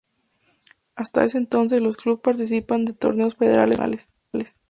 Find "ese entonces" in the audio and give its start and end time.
1.23-1.79